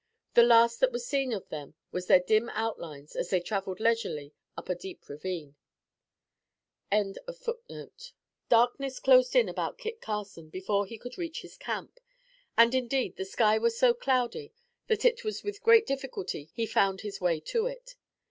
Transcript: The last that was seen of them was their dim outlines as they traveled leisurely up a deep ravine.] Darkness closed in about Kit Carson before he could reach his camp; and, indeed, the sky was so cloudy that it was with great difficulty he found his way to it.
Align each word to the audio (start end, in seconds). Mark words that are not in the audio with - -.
The 0.33 0.41
last 0.41 0.79
that 0.79 0.91
was 0.91 1.05
seen 1.05 1.31
of 1.31 1.47
them 1.49 1.75
was 1.91 2.07
their 2.07 2.19
dim 2.19 2.49
outlines 2.55 3.15
as 3.15 3.29
they 3.29 3.39
traveled 3.39 3.79
leisurely 3.79 4.33
up 4.57 4.67
a 4.67 4.73
deep 4.73 5.07
ravine.] 5.07 5.53
Darkness 8.49 8.99
closed 8.99 9.35
in 9.35 9.47
about 9.47 9.77
Kit 9.77 10.01
Carson 10.01 10.49
before 10.49 10.87
he 10.87 10.97
could 10.97 11.19
reach 11.19 11.43
his 11.43 11.55
camp; 11.55 11.99
and, 12.57 12.73
indeed, 12.73 13.15
the 13.15 13.25
sky 13.25 13.59
was 13.59 13.77
so 13.77 13.93
cloudy 13.93 14.51
that 14.87 15.05
it 15.05 15.23
was 15.23 15.43
with 15.43 15.61
great 15.61 15.85
difficulty 15.85 16.49
he 16.51 16.65
found 16.65 17.01
his 17.01 17.21
way 17.21 17.39
to 17.39 17.67
it. 17.67 17.95